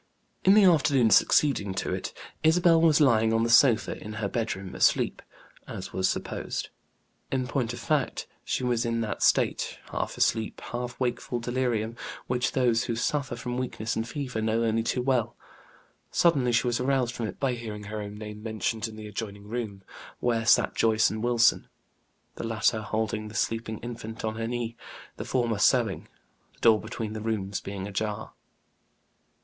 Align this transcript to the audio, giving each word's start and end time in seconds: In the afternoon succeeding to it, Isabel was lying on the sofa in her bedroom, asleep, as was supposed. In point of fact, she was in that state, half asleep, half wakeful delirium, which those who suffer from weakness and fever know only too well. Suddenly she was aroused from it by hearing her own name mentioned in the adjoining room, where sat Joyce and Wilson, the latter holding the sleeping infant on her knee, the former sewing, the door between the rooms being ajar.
In 0.43 0.55
the 0.55 0.63
afternoon 0.63 1.11
succeeding 1.11 1.75
to 1.75 1.93
it, 1.93 2.11
Isabel 2.41 2.81
was 2.81 2.99
lying 2.99 3.31
on 3.31 3.43
the 3.43 3.51
sofa 3.51 4.01
in 4.03 4.13
her 4.13 4.27
bedroom, 4.27 4.73
asleep, 4.73 5.21
as 5.67 5.93
was 5.93 6.09
supposed. 6.09 6.69
In 7.31 7.45
point 7.45 7.71
of 7.71 7.79
fact, 7.79 8.25
she 8.43 8.63
was 8.63 8.83
in 8.83 9.01
that 9.01 9.21
state, 9.21 9.77
half 9.91 10.17
asleep, 10.17 10.59
half 10.71 10.99
wakeful 10.99 11.39
delirium, 11.39 11.95
which 12.25 12.53
those 12.53 12.85
who 12.85 12.95
suffer 12.95 13.35
from 13.35 13.59
weakness 13.59 13.95
and 13.95 14.07
fever 14.07 14.41
know 14.41 14.63
only 14.63 14.81
too 14.81 15.03
well. 15.03 15.35
Suddenly 16.09 16.51
she 16.51 16.65
was 16.65 16.79
aroused 16.79 17.13
from 17.13 17.27
it 17.27 17.39
by 17.39 17.53
hearing 17.53 17.83
her 17.83 18.01
own 18.01 18.17
name 18.17 18.41
mentioned 18.41 18.87
in 18.87 18.95
the 18.95 19.05
adjoining 19.05 19.43
room, 19.47 19.83
where 20.19 20.47
sat 20.47 20.73
Joyce 20.73 21.11
and 21.11 21.23
Wilson, 21.23 21.67
the 22.37 22.43
latter 22.47 22.81
holding 22.81 23.27
the 23.27 23.35
sleeping 23.35 23.77
infant 23.81 24.25
on 24.25 24.33
her 24.37 24.47
knee, 24.47 24.75
the 25.17 25.25
former 25.25 25.59
sewing, 25.59 26.07
the 26.55 26.59
door 26.59 26.81
between 26.81 27.13
the 27.13 27.21
rooms 27.21 27.61
being 27.61 27.87
ajar. 27.87 28.33